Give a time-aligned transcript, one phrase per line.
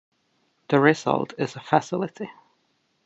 [0.69, 2.27] The result is a facility.